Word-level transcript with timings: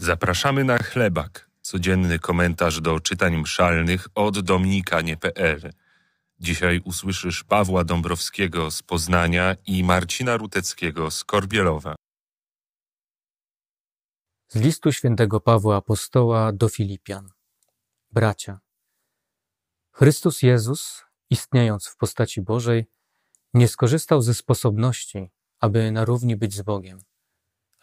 Zapraszamy 0.00 0.64
na 0.64 0.78
chlebak, 0.78 1.50
codzienny 1.60 2.18
komentarz 2.18 2.80
do 2.80 3.00
czytań 3.00 3.36
mszalnych 3.36 4.08
od 4.14 4.40
dominikanie.pl. 4.40 5.72
Dzisiaj 6.40 6.80
usłyszysz 6.84 7.44
Pawła 7.44 7.84
Dąbrowskiego 7.84 8.70
z 8.70 8.82
Poznania 8.82 9.56
i 9.66 9.84
Marcina 9.84 10.36
Ruteckiego 10.36 11.10
z 11.10 11.24
Korbielowa. 11.24 11.96
Z 14.48 14.56
listu 14.56 14.92
świętego 14.92 15.40
Pawła 15.40 15.76
Apostoła 15.76 16.52
do 16.52 16.68
Filipian. 16.68 17.28
Bracia, 18.10 18.58
Chrystus 19.92 20.42
Jezus, 20.42 21.04
istniejąc 21.30 21.86
w 21.86 21.96
postaci 21.96 22.42
Bożej, 22.42 22.86
nie 23.54 23.68
skorzystał 23.68 24.22
ze 24.22 24.34
sposobności, 24.34 25.30
aby 25.60 25.92
na 25.92 26.04
równi 26.04 26.36
być 26.36 26.54
z 26.54 26.62
Bogiem, 26.62 26.98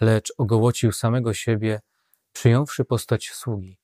lecz 0.02 0.34
ogołocił 0.38 0.92
samego 0.92 1.34
siebie, 1.34 1.82
przyjąwszy 2.36 2.86
postać 2.86 3.30
sługi, 3.32 3.78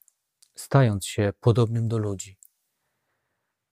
stając 0.56 1.06
się 1.06 1.34
podobnym 1.40 1.88
do 1.88 1.98
ludzi. 1.98 2.38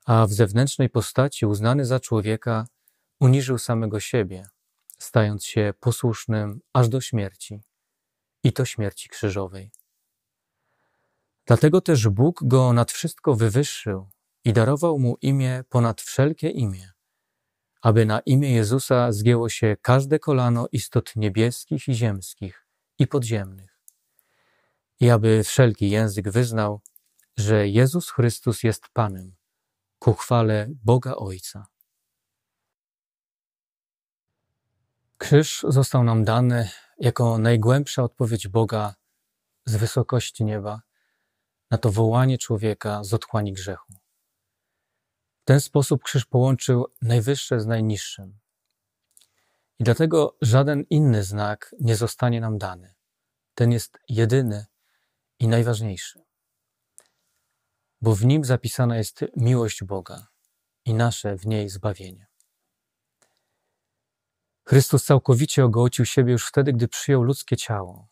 A 0.05 0.27
w 0.27 0.33
zewnętrznej 0.33 0.89
postaci, 0.89 1.45
uznany 1.45 1.85
za 1.85 1.99
człowieka, 1.99 2.67
uniżył 3.19 3.57
samego 3.57 3.99
siebie, 3.99 4.47
stając 4.97 5.45
się 5.45 5.73
posłusznym 5.79 6.61
aż 6.73 6.89
do 6.89 7.01
śmierci, 7.01 7.61
i 8.43 8.53
to 8.53 8.65
śmierci 8.65 9.09
krzyżowej. 9.09 9.71
Dlatego 11.45 11.81
też 11.81 12.09
Bóg 12.09 12.39
go 12.43 12.73
nad 12.73 12.91
wszystko 12.91 13.35
wywyższył 13.35 14.09
i 14.43 14.53
darował 14.53 14.99
mu 14.99 15.17
imię 15.21 15.63
ponad 15.69 16.01
wszelkie 16.01 16.49
imię, 16.49 16.91
aby 17.81 18.05
na 18.05 18.19
imię 18.19 18.53
Jezusa 18.53 19.11
zgięło 19.11 19.49
się 19.49 19.77
każde 19.81 20.19
kolano 20.19 20.67
istot 20.71 21.15
niebieskich 21.15 21.87
i 21.87 21.93
ziemskich 21.93 22.67
i 22.99 23.07
podziemnych, 23.07 23.68
i 24.99 25.09
aby 25.09 25.43
wszelki 25.43 25.89
język 25.89 26.29
wyznał, 26.29 26.81
że 27.37 27.67
Jezus 27.67 28.09
Chrystus 28.09 28.63
jest 28.63 28.89
Panem, 28.93 29.35
ku 29.99 30.13
chwale 30.13 30.67
Boga 30.83 31.15
Ojca. 31.15 31.67
Krzyż 35.17 35.65
został 35.69 36.03
nam 36.03 36.23
dany 36.23 36.69
jako 36.99 37.37
najgłębsza 37.37 38.03
odpowiedź 38.03 38.47
Boga 38.47 38.95
z 39.65 39.75
wysokości 39.75 40.43
nieba 40.43 40.81
na 41.71 41.77
to 41.77 41.91
wołanie 41.91 42.37
człowieka 42.37 43.03
z 43.03 43.13
otchłani 43.13 43.53
grzechu. 43.53 43.93
W 45.41 45.45
ten 45.45 45.61
sposób 45.61 46.03
krzyż 46.03 46.25
połączył 46.25 46.85
najwyższe 47.01 47.59
z 47.59 47.65
najniższym. 47.65 48.39
I 49.79 49.83
dlatego 49.83 50.37
żaden 50.41 50.83
inny 50.89 51.23
znak 51.23 51.75
nie 51.79 51.95
zostanie 51.95 52.41
nam 52.41 52.57
dany. 52.57 52.93
Ten 53.55 53.71
jest 53.71 53.99
jedyny 54.09 54.65
i 55.39 55.47
najważniejszy. 55.47 56.23
Bo 58.01 58.15
w 58.15 58.25
nim 58.25 58.45
zapisana 58.45 58.97
jest 58.97 59.25
miłość 59.37 59.83
Boga 59.83 60.27
i 60.85 60.93
nasze 60.93 61.35
w 61.35 61.45
niej 61.45 61.69
zbawienie. 61.69 62.27
Chrystus 64.67 65.05
całkowicie 65.05 65.65
ogołocił 65.65 66.05
siebie 66.05 66.31
już 66.31 66.47
wtedy, 66.47 66.73
gdy 66.73 66.87
przyjął 66.87 67.23
ludzkie 67.23 67.57
ciało. 67.57 68.07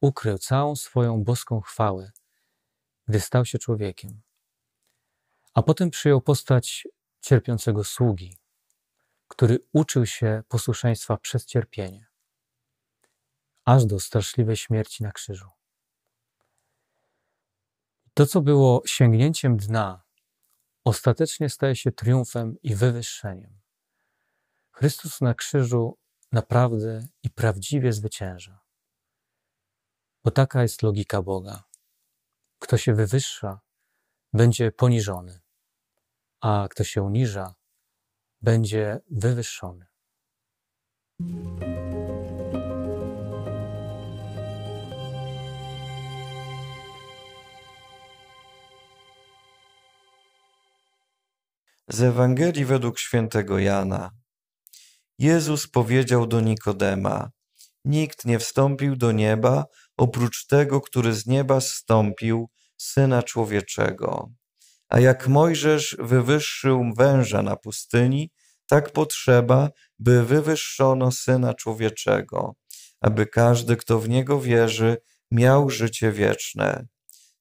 Ukrył 0.00 0.38
całą 0.38 0.76
swoją 0.76 1.24
boską 1.24 1.60
chwałę, 1.60 2.12
gdy 3.08 3.20
stał 3.20 3.44
się 3.44 3.58
człowiekiem. 3.58 4.22
A 5.54 5.62
potem 5.62 5.90
przyjął 5.90 6.20
postać 6.20 6.88
cierpiącego 7.20 7.84
sługi, 7.84 8.38
który 9.28 9.58
uczył 9.72 10.06
się 10.06 10.42
posłuszeństwa 10.48 11.16
przez 11.16 11.46
cierpienie, 11.46 12.06
aż 13.64 13.86
do 13.86 14.00
straszliwej 14.00 14.56
śmierci 14.56 15.02
na 15.02 15.12
krzyżu. 15.12 15.55
To, 18.16 18.26
co 18.26 18.40
było 18.40 18.82
sięgnięciem 18.86 19.56
dna, 19.56 20.02
ostatecznie 20.84 21.50
staje 21.50 21.76
się 21.76 21.92
triumfem 21.92 22.56
i 22.62 22.74
wywyższeniem. 22.74 23.60
Chrystus 24.72 25.20
na 25.20 25.34
krzyżu 25.34 25.98
naprawdę 26.32 27.06
i 27.22 27.30
prawdziwie 27.30 27.92
zwycięża. 27.92 28.60
Bo 30.24 30.30
taka 30.30 30.62
jest 30.62 30.82
logika 30.82 31.22
Boga. 31.22 31.64
Kto 32.58 32.78
się 32.78 32.94
wywyższa, 32.94 33.60
będzie 34.32 34.72
poniżony, 34.72 35.40
a 36.40 36.66
kto 36.70 36.84
się 36.84 37.02
uniża, 37.02 37.54
będzie 38.42 39.00
wywyższony. 39.10 39.86
Z 51.88 52.02
Ewangelii 52.02 52.64
według 52.64 52.98
świętego 52.98 53.58
Jana. 53.58 54.10
Jezus 55.18 55.68
powiedział 55.68 56.26
do 56.26 56.40
Nikodema: 56.40 57.30
Nikt 57.84 58.24
nie 58.24 58.38
wstąpił 58.38 58.96
do 58.96 59.12
nieba 59.12 59.64
oprócz 59.96 60.46
tego, 60.46 60.80
który 60.80 61.14
z 61.14 61.26
nieba 61.26 61.60
zstąpił, 61.60 62.50
syna 62.76 63.22
człowieczego. 63.22 64.30
A 64.88 65.00
jak 65.00 65.28
Mojżesz 65.28 65.96
wywyższył 65.98 66.84
węża 66.96 67.42
na 67.42 67.56
pustyni, 67.56 68.30
tak 68.68 68.92
potrzeba, 68.92 69.70
by 69.98 70.24
wywyższono 70.24 71.12
syna 71.12 71.54
człowieczego, 71.54 72.54
aby 73.00 73.26
każdy, 73.26 73.76
kto 73.76 74.00
w 74.00 74.08
niego 74.08 74.40
wierzy, 74.40 74.96
miał 75.30 75.70
życie 75.70 76.12
wieczne. 76.12 76.86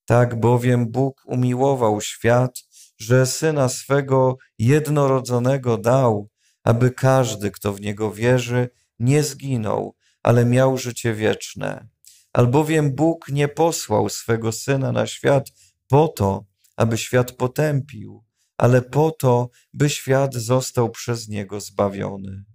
Tak 0.06 0.39
bowiem 0.39 0.91
Bóg 0.91 1.22
umiłował 1.25 2.01
świat, 2.01 2.65
że 2.97 3.25
syna 3.25 3.69
swego 3.69 4.38
jednorodzonego 4.59 5.78
dał, 5.78 6.29
aby 6.63 6.91
każdy, 6.91 7.51
kto 7.51 7.73
w 7.73 7.81
niego 7.81 8.11
wierzy, 8.11 8.69
nie 9.00 9.23
zginął, 9.23 9.95
ale 10.23 10.45
miał 10.45 10.78
życie 10.78 11.13
wieczne. 11.13 11.88
Albowiem 12.33 12.95
Bóg 12.95 13.29
nie 13.29 13.47
posłał 13.47 14.09
swego 14.09 14.51
syna 14.51 14.91
na 14.91 15.07
świat 15.07 15.51
po 15.88 16.07
to, 16.07 16.45
aby 16.75 16.97
świat 16.97 17.31
potępił, 17.31 18.23
ale 18.57 18.81
po 18.81 19.12
to, 19.12 19.50
by 19.73 19.89
świat 19.89 20.33
został 20.33 20.89
przez 20.89 21.27
niego 21.27 21.59
zbawiony. 21.59 22.45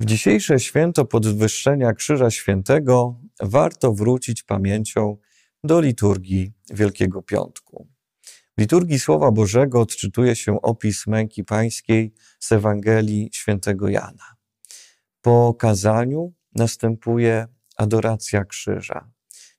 W 0.00 0.04
dzisiejsze 0.04 0.60
święto 0.60 1.04
podwyższenia 1.04 1.92
Krzyża 1.92 2.30
Świętego 2.30 3.20
warto 3.42 3.92
wrócić 3.92 4.42
pamięcią 4.42 5.16
do 5.64 5.80
liturgii 5.80 6.52
Wielkiego 6.70 7.22
Piątku. 7.22 7.89
Liturgii 8.60 8.98
Słowa 8.98 9.30
Bożego 9.30 9.80
odczytuje 9.80 10.36
się 10.36 10.62
opis 10.62 11.06
męki 11.06 11.44
pańskiej 11.44 12.12
z 12.40 12.52
Ewangelii 12.52 13.30
świętego 13.32 13.88
Jana. 13.88 14.36
Po 15.22 15.54
kazaniu 15.54 16.32
następuje 16.54 17.46
adoracja 17.76 18.44
krzyża. 18.44 19.10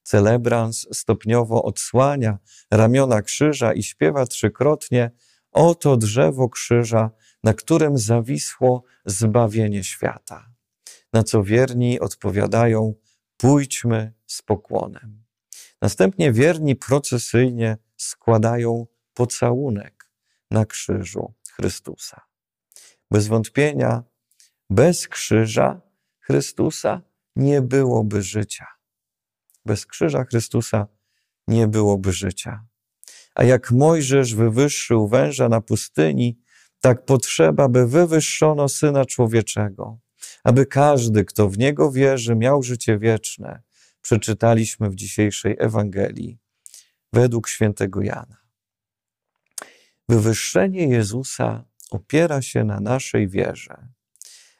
Celebrans 0.03 0.87
stopniowo 0.93 1.63
odsłania 1.63 2.37
ramiona 2.71 3.21
krzyża 3.21 3.73
i 3.73 3.83
śpiewa 3.83 4.25
trzykrotnie 4.25 5.11
Oto 5.51 5.97
drzewo 5.97 6.49
krzyża, 6.49 7.11
na 7.43 7.53
którym 7.53 7.97
zawisło 7.97 8.83
zbawienie 9.05 9.83
świata. 9.83 10.45
Na 11.13 11.23
co 11.23 11.43
wierni 11.43 11.99
odpowiadają 11.99 12.93
Pójdźmy 13.37 14.13
z 14.27 14.41
pokłonem. 14.41 15.23
Następnie 15.81 16.31
wierni 16.31 16.75
procesyjnie 16.75 17.77
składają 17.97 18.87
pocałunek 19.13 20.09
na 20.51 20.65
krzyżu 20.65 21.33
Chrystusa. 21.53 22.21
Bez 23.11 23.27
wątpienia, 23.27 24.03
bez 24.69 25.07
krzyża 25.07 25.81
Chrystusa 26.19 27.01
nie 27.35 27.61
byłoby 27.61 28.21
życia. 28.21 28.67
Bez 29.65 29.85
krzyża 29.85 30.23
Chrystusa 30.23 30.87
nie 31.47 31.67
byłoby 31.67 32.13
życia. 32.13 32.65
A 33.35 33.43
jak 33.43 33.71
Mojżesz 33.71 34.35
wywyższył 34.35 35.07
węża 35.07 35.49
na 35.49 35.61
pustyni, 35.61 36.39
tak 36.79 37.05
potrzeba, 37.05 37.69
by 37.69 37.87
wywyższono 37.87 38.69
Syna 38.69 39.05
Człowieczego, 39.05 39.99
aby 40.43 40.65
każdy, 40.65 41.25
kto 41.25 41.49
w 41.49 41.57
Niego 41.57 41.91
wierzy, 41.91 42.35
miał 42.35 42.63
życie 42.63 42.99
wieczne. 42.99 43.61
Przeczytaliśmy 44.01 44.89
w 44.89 44.95
dzisiejszej 44.95 45.55
Ewangelii 45.59 46.39
według 47.13 47.47
świętego 47.49 48.01
Jana. 48.01 48.40
Wywyższenie 50.11 50.87
Jezusa 50.87 51.65
opiera 51.91 52.41
się 52.41 52.63
na 52.63 52.79
naszej 52.79 53.27
wierze, 53.27 53.87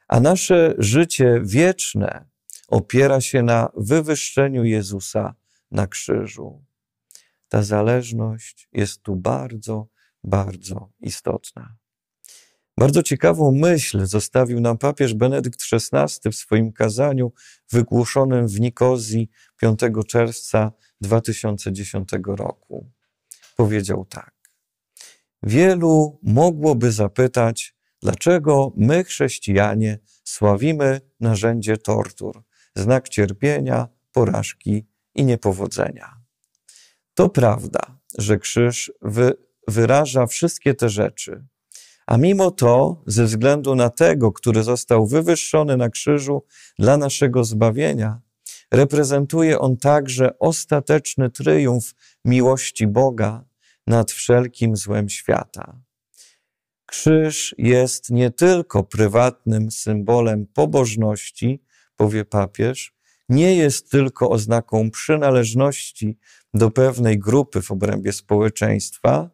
a 0.08 0.20
nasze 0.20 0.76
życie 0.78 1.42
wieczne 1.44 2.26
opiera 2.68 3.22
się 3.22 3.44
na 3.44 3.70
wywyższeniu 3.78 4.64
Jezusa 4.64 5.36
na 5.72 5.88
krzyżu. 5.88 6.66
Ta 7.50 7.64
zależność 7.64 8.70
jest 8.74 9.02
tu 9.02 9.16
bardzo, 9.16 9.88
bardzo 10.24 10.90
istotna. 11.00 11.76
Bardzo 12.78 13.04
ciekawą 13.04 13.52
myśl 13.52 14.06
zostawił 14.06 14.60
nam 14.60 14.78
papież 14.78 15.14
Benedykt 15.14 15.60
XVI 15.72 16.32
w 16.32 16.36
swoim 16.36 16.74
kazaniu 16.74 17.32
wygłoszonym 17.72 18.48
w 18.48 18.60
Nikozji 18.60 19.30
5 19.58 19.80
czerwca 20.08 20.72
2010 21.02 22.10
roku. 22.26 22.92
Powiedział 23.56 24.06
tak. 24.06 24.41
Wielu 25.44 26.20
mogłoby 26.24 26.92
zapytać, 26.92 27.76
dlaczego 28.02 28.74
my, 28.76 29.04
chrześcijanie, 29.04 30.00
sławimy 30.24 31.02
narzędzie 31.20 31.78
tortur, 31.78 32.44
znak 32.76 33.10
cierpienia, 33.10 33.88
porażki 34.12 34.86
i 35.16 35.26
niepowodzenia. 35.26 36.18
To 37.14 37.30
prawda, 37.30 37.80
że 38.18 38.38
krzyż 38.38 38.92
wy, 39.02 39.34
wyraża 39.68 40.28
wszystkie 40.28 40.74
te 40.74 40.90
rzeczy, 40.90 41.46
a 42.08 42.18
mimo 42.18 42.52
to, 42.52 43.04
ze 43.08 43.26
względu 43.26 43.76
na 43.76 43.90
tego, 43.90 44.32
który 44.32 44.64
został 44.64 45.08
wywyższony 45.08 45.78
na 45.78 45.90
krzyżu 45.90 46.44
dla 46.80 46.98
naszego 46.98 47.44
zbawienia, 47.44 48.22
reprezentuje 48.72 49.60
on 49.60 49.78
także 49.78 50.40
ostateczny 50.40 51.30
tryumf 51.30 51.94
miłości 52.26 52.88
Boga 52.88 53.51
nad 53.88 54.12
wszelkim 54.12 54.76
złem 54.76 55.10
świata. 55.10 55.82
Krzyż 56.86 57.56
jest 57.58 58.10
nie 58.10 58.32
tylko 58.32 58.84
prywatnym 58.84 59.72
symbolem 59.72 60.48
pobożności, 60.48 61.64
powie 61.96 62.26
papież, 62.26 62.94
nie 63.30 63.56
jest 63.56 63.92
tylko 63.92 64.30
oznaką 64.30 64.92
przynależności 64.92 66.18
do 66.54 66.72
pewnej 66.72 67.20
grupy 67.20 67.62
w 67.62 67.72
obrębie 67.72 68.14
społeczeństwa, 68.14 69.30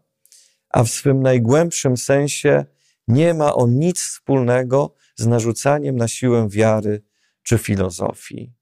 a 0.70 0.84
w 0.84 0.90
swym 0.90 1.22
najgłębszym 1.22 1.98
sensie 1.98 2.66
nie 3.08 3.34
ma 3.34 3.54
on 3.54 3.80
nic 3.80 4.00
wspólnego 4.00 4.96
z 5.16 5.28
narzucaniem 5.28 5.96
na 5.96 6.08
siłę 6.08 6.48
wiary 6.50 7.04
czy 7.44 7.58
filozofii. 7.58 8.54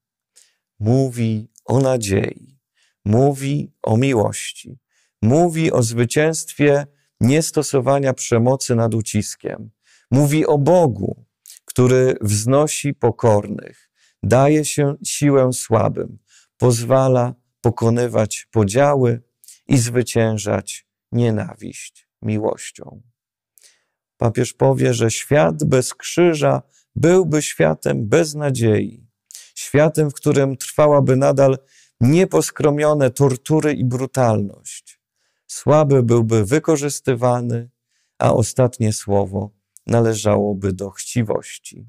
Mówi 0.79 1.47
o 1.65 1.79
nadziei, 1.79 2.59
mówi 3.05 3.71
o 3.83 3.97
miłości, 3.97 4.79
mówi 5.25 5.71
o 5.71 5.83
zwycięstwie 5.83 6.87
niestosowania 7.21 8.13
przemocy 8.13 8.75
nad 8.75 8.93
uciskiem, 8.93 9.69
mówi 10.11 10.45
o 10.45 10.57
Bogu, 10.57 11.25
który 11.65 12.17
wznosi 12.21 12.93
pokornych, 12.93 13.89
daje 14.23 14.65
się 14.65 14.95
siłę 15.03 15.53
słabym, 15.53 16.17
pozwala 16.57 17.33
pokonywać 17.61 18.47
podziały 18.51 19.21
i 19.67 19.77
zwyciężać 19.77 20.87
nienawiść 21.11 22.07
miłością. 22.21 23.01
Papież 24.17 24.53
powie, 24.53 24.93
że 24.93 25.11
świat 25.11 25.63
bez 25.63 25.93
krzyża 25.93 26.61
byłby 26.95 27.41
światem 27.41 28.07
bez 28.07 28.35
nadziei, 28.35 29.07
światem, 29.55 30.11
w 30.11 30.13
którym 30.13 30.57
trwałaby 30.57 31.15
nadal 31.15 31.57
nieposkromione 32.01 33.11
tortury 33.11 33.73
i 33.73 33.85
brutalność. 33.85 34.94
Słaby 35.47 36.03
byłby 36.03 36.45
wykorzystywany, 36.45 37.69
a 38.19 38.33
ostatnie 38.33 38.93
słowo 38.93 39.51
należałoby 39.87 40.73
do 40.73 40.89
chciwości. 40.89 41.87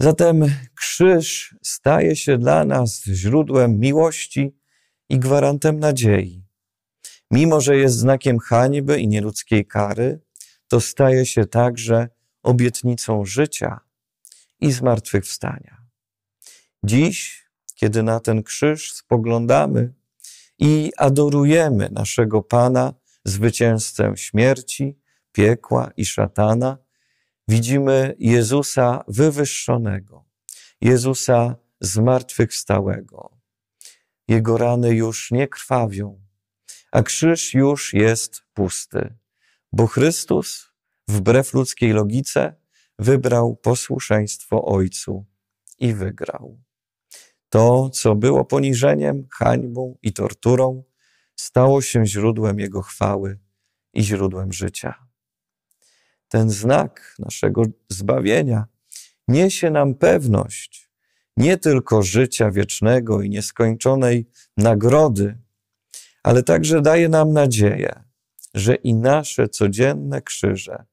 Zatem 0.00 0.44
krzyż 0.74 1.56
staje 1.62 2.16
się 2.16 2.38
dla 2.38 2.64
nas 2.64 3.04
źródłem 3.04 3.78
miłości 3.78 4.56
i 5.08 5.18
gwarantem 5.18 5.78
nadziei. 5.78 6.46
Mimo, 7.30 7.60
że 7.60 7.76
jest 7.76 7.96
znakiem 7.96 8.38
hańby 8.38 9.00
i 9.00 9.08
nieludzkiej 9.08 9.66
kary, 9.66 10.20
to 10.68 10.80
staje 10.80 11.26
się 11.26 11.46
także 11.46 12.08
obietnicą 12.42 13.24
życia 13.24 13.80
i 14.60 14.72
zmartwychwstania. 14.72 15.86
Dziś, 16.84 17.46
kiedy 17.74 18.02
na 18.02 18.20
ten 18.20 18.42
krzyż 18.42 18.92
spoglądamy 18.92 19.94
i 20.58 20.92
adorujemy 20.96 21.88
naszego 21.92 22.42
Pana, 22.42 22.94
zwycięzcę 23.24 24.12
śmierci, 24.16 24.98
piekła 25.32 25.90
i 25.96 26.04
szatana, 26.04 26.78
widzimy 27.48 28.14
Jezusa 28.18 29.04
wywyższonego, 29.08 30.24
Jezusa 30.80 31.56
zmartwychwstałego. 31.80 33.36
Jego 34.28 34.58
rany 34.58 34.94
już 34.94 35.30
nie 35.30 35.48
krwawią, 35.48 36.20
a 36.92 37.02
krzyż 37.02 37.54
już 37.54 37.94
jest 37.94 38.42
pusty, 38.54 39.14
bo 39.72 39.86
Chrystus, 39.86 40.72
wbrew 41.08 41.54
ludzkiej 41.54 41.92
logice, 41.92 42.54
wybrał 42.98 43.56
posłuszeństwo 43.56 44.64
Ojcu 44.64 45.26
i 45.78 45.94
wygrał. 45.94 46.65
To, 47.56 47.90
co 47.90 48.14
było 48.14 48.44
poniżeniem, 48.44 49.26
hańbą 49.32 49.98
i 50.02 50.12
torturą, 50.12 50.82
stało 51.36 51.82
się 51.82 52.06
źródłem 52.06 52.60
Jego 52.60 52.82
chwały 52.82 53.38
i 53.94 54.02
źródłem 54.02 54.52
życia. 54.52 54.94
Ten 56.28 56.50
znak 56.50 57.14
naszego 57.18 57.62
zbawienia 57.88 58.66
niesie 59.28 59.70
nam 59.70 59.94
pewność 59.94 60.90
nie 61.36 61.56
tylko 61.56 62.02
życia 62.02 62.50
wiecznego 62.50 63.22
i 63.22 63.30
nieskończonej 63.30 64.28
nagrody, 64.56 65.38
ale 66.22 66.42
także 66.42 66.82
daje 66.82 67.08
nam 67.08 67.32
nadzieję, 67.32 68.04
że 68.54 68.74
i 68.74 68.94
nasze 68.94 69.48
codzienne 69.48 70.22
krzyże, 70.22 70.84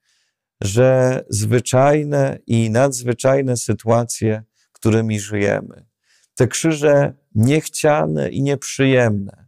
że 0.62 1.24
zwyczajne 1.30 2.40
i 2.48 2.70
nadzwyczajne 2.70 3.58
sytuacje, 3.58 4.44
którymi 4.72 5.20
żyjemy, 5.20 5.93
te 6.36 6.48
krzyże 6.48 7.14
niechciane 7.36 8.30
i 8.30 8.42
nieprzyjemne, 8.42 9.46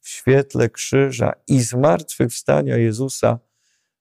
w 0.00 0.08
świetle 0.08 0.68
krzyża 0.70 1.32
i 1.48 1.60
zmartwychwstania 1.60 2.76
Jezusa 2.76 3.38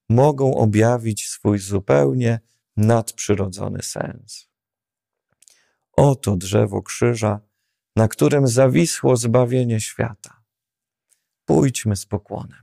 mogą 0.10 0.56
objawić 0.56 1.28
swój 1.28 1.60
zupełnie 1.60 2.40
nadprzyrodzony 2.78 3.84
sens. 3.84 4.48
Oto 5.92 6.38
drzewo 6.38 6.81
krzyża, 6.81 7.40
na 7.96 8.08
którym 8.08 8.48
zawisło 8.48 9.16
zbawienie 9.16 9.80
świata 9.80 10.42
pójdźmy 11.46 11.96
z 11.96 12.06
pokłonem. 12.06 12.60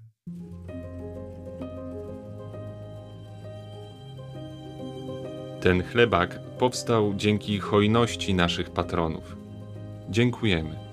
Ten 5.60 5.82
chlebak 5.82 6.47
powstał 6.58 7.14
dzięki 7.14 7.58
hojności 7.58 8.34
naszych 8.34 8.70
patronów. 8.70 9.36
Dziękujemy. 10.10 10.87